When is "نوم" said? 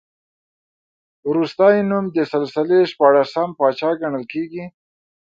1.89-2.05